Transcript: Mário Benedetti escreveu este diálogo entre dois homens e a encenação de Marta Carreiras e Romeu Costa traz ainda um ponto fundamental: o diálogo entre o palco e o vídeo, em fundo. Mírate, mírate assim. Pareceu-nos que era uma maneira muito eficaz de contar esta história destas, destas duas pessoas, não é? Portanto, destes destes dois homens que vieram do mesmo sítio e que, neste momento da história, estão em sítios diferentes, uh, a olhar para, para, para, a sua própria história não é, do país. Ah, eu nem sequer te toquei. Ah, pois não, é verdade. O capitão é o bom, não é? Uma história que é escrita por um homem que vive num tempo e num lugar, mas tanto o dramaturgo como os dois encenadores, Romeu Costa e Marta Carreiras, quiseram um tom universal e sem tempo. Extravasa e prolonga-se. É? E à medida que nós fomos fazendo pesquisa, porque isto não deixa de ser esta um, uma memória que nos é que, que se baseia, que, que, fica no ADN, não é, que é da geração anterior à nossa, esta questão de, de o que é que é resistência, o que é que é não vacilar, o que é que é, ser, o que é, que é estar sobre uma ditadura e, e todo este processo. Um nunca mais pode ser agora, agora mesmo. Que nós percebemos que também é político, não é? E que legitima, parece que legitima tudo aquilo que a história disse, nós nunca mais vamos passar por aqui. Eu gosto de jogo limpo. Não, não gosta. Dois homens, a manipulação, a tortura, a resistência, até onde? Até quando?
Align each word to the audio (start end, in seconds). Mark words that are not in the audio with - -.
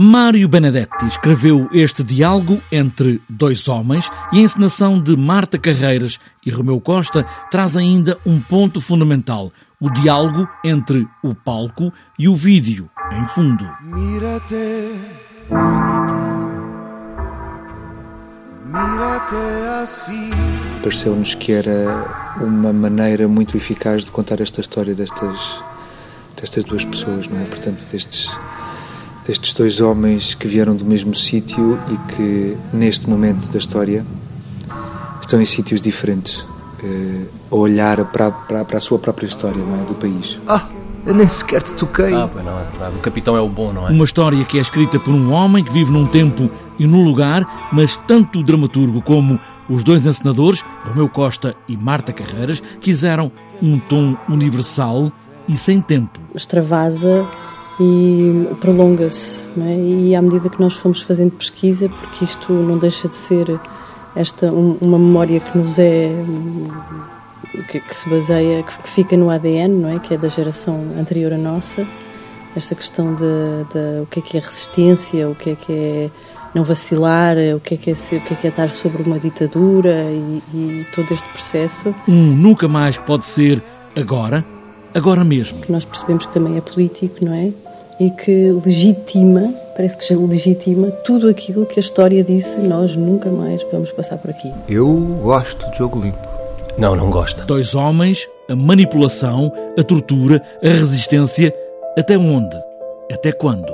Mário 0.00 0.48
Benedetti 0.48 1.06
escreveu 1.06 1.68
este 1.72 2.04
diálogo 2.04 2.62
entre 2.70 3.20
dois 3.28 3.66
homens 3.66 4.08
e 4.32 4.38
a 4.38 4.42
encenação 4.42 5.02
de 5.02 5.16
Marta 5.16 5.58
Carreiras 5.58 6.20
e 6.46 6.52
Romeu 6.52 6.80
Costa 6.80 7.26
traz 7.50 7.76
ainda 7.76 8.16
um 8.24 8.38
ponto 8.40 8.80
fundamental: 8.80 9.50
o 9.80 9.90
diálogo 9.90 10.46
entre 10.64 11.04
o 11.20 11.34
palco 11.34 11.92
e 12.16 12.28
o 12.28 12.36
vídeo, 12.36 12.88
em 13.10 13.26
fundo. 13.26 13.68
Mírate, 13.82 14.54
mírate 18.64 19.34
assim. 19.82 20.30
Pareceu-nos 20.80 21.34
que 21.34 21.50
era 21.50 22.36
uma 22.40 22.72
maneira 22.72 23.26
muito 23.26 23.56
eficaz 23.56 24.04
de 24.04 24.12
contar 24.12 24.40
esta 24.40 24.60
história 24.60 24.94
destas, 24.94 25.60
destas 26.40 26.62
duas 26.62 26.84
pessoas, 26.84 27.26
não 27.26 27.40
é? 27.40 27.44
Portanto, 27.46 27.82
destes 27.90 28.30
destes 29.28 29.52
dois 29.52 29.80
homens 29.82 30.34
que 30.34 30.48
vieram 30.48 30.74
do 30.74 30.86
mesmo 30.86 31.14
sítio 31.14 31.78
e 31.92 32.14
que, 32.14 32.56
neste 32.72 33.08
momento 33.08 33.46
da 33.52 33.58
história, 33.58 34.04
estão 35.20 35.40
em 35.40 35.44
sítios 35.44 35.82
diferentes, 35.82 36.40
uh, 36.40 37.26
a 37.50 37.54
olhar 37.54 38.02
para, 38.06 38.30
para, 38.30 38.64
para, 38.64 38.78
a 38.78 38.80
sua 38.80 38.98
própria 38.98 39.26
história 39.26 39.62
não 39.62 39.82
é, 39.82 39.84
do 39.84 39.94
país. 39.94 40.40
Ah, 40.48 40.64
eu 41.04 41.12
nem 41.12 41.28
sequer 41.28 41.62
te 41.62 41.74
toquei. 41.74 42.14
Ah, 42.14 42.26
pois 42.32 42.42
não, 42.42 42.58
é 42.58 42.64
verdade. 42.64 42.96
O 42.96 43.00
capitão 43.00 43.36
é 43.36 43.40
o 43.40 43.48
bom, 43.50 43.70
não 43.70 43.86
é? 43.86 43.90
Uma 43.90 44.04
história 44.04 44.42
que 44.46 44.58
é 44.58 44.62
escrita 44.62 44.98
por 44.98 45.12
um 45.12 45.30
homem 45.30 45.62
que 45.62 45.70
vive 45.70 45.92
num 45.92 46.06
tempo 46.06 46.50
e 46.78 46.86
num 46.86 47.04
lugar, 47.04 47.68
mas 47.70 47.98
tanto 47.98 48.38
o 48.38 48.42
dramaturgo 48.42 49.02
como 49.02 49.38
os 49.68 49.84
dois 49.84 50.06
encenadores, 50.06 50.64
Romeu 50.84 51.08
Costa 51.08 51.54
e 51.68 51.76
Marta 51.76 52.14
Carreiras, 52.14 52.62
quiseram 52.80 53.30
um 53.60 53.78
tom 53.78 54.16
universal 54.26 55.12
e 55.46 55.54
sem 55.54 55.82
tempo. 55.82 56.18
Extravasa 56.34 57.26
e 57.80 58.48
prolonga-se. 58.60 59.48
É? 59.60 59.76
E 59.76 60.16
à 60.16 60.22
medida 60.22 60.48
que 60.48 60.60
nós 60.60 60.74
fomos 60.74 61.02
fazendo 61.02 61.32
pesquisa, 61.32 61.88
porque 61.88 62.24
isto 62.24 62.52
não 62.52 62.78
deixa 62.78 63.08
de 63.08 63.14
ser 63.14 63.60
esta 64.16 64.52
um, 64.52 64.76
uma 64.80 64.98
memória 64.98 65.40
que 65.40 65.56
nos 65.56 65.78
é 65.78 66.12
que, 67.68 67.80
que 67.80 67.96
se 67.96 68.08
baseia, 68.08 68.62
que, 68.62 68.82
que, 68.82 68.88
fica 68.88 69.16
no 69.16 69.30
ADN, 69.30 69.68
não 69.68 69.88
é, 69.90 69.98
que 69.98 70.14
é 70.14 70.18
da 70.18 70.28
geração 70.28 70.92
anterior 70.98 71.32
à 71.32 71.38
nossa, 71.38 71.86
esta 72.56 72.74
questão 72.74 73.14
de, 73.14 73.22
de 73.22 74.02
o 74.02 74.06
que 74.06 74.18
é 74.18 74.22
que 74.22 74.36
é 74.36 74.40
resistência, 74.40 75.28
o 75.28 75.34
que 75.34 75.50
é 75.50 75.54
que 75.54 75.72
é 75.72 76.10
não 76.54 76.64
vacilar, 76.64 77.36
o 77.56 77.60
que 77.60 77.74
é 77.74 77.76
que 77.76 77.90
é, 77.90 77.94
ser, 77.94 78.16
o 78.16 78.20
que 78.22 78.34
é, 78.34 78.36
que 78.36 78.46
é 78.46 78.50
estar 78.50 78.70
sobre 78.72 79.02
uma 79.02 79.18
ditadura 79.18 80.04
e, 80.10 80.42
e 80.54 80.86
todo 80.94 81.12
este 81.12 81.28
processo. 81.28 81.94
Um 82.06 82.34
nunca 82.34 82.66
mais 82.66 82.96
pode 82.96 83.26
ser 83.26 83.62
agora, 83.94 84.44
agora 84.94 85.22
mesmo. 85.24 85.60
Que 85.60 85.70
nós 85.70 85.84
percebemos 85.84 86.26
que 86.26 86.32
também 86.32 86.56
é 86.56 86.60
político, 86.60 87.24
não 87.24 87.34
é? 87.34 87.52
E 88.00 88.10
que 88.10 88.52
legitima, 88.64 89.52
parece 89.76 89.96
que 89.96 90.14
legitima 90.14 90.90
tudo 91.04 91.28
aquilo 91.28 91.66
que 91.66 91.78
a 91.78 91.82
história 91.82 92.22
disse, 92.22 92.58
nós 92.58 92.94
nunca 92.94 93.30
mais 93.30 93.60
vamos 93.72 93.90
passar 93.92 94.18
por 94.18 94.30
aqui. 94.30 94.52
Eu 94.68 94.94
gosto 95.22 95.70
de 95.70 95.78
jogo 95.78 96.00
limpo. 96.00 96.18
Não, 96.76 96.94
não 96.94 97.10
gosta. 97.10 97.44
Dois 97.44 97.74
homens, 97.74 98.28
a 98.48 98.54
manipulação, 98.54 99.52
a 99.76 99.82
tortura, 99.82 100.40
a 100.62 100.68
resistência, 100.68 101.52
até 101.98 102.16
onde? 102.16 102.56
Até 103.12 103.32
quando? 103.32 103.66